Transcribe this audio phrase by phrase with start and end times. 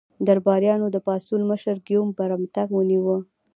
[0.27, 3.17] درباریانو د پاڅون مشر ګیوم برمته ونیو.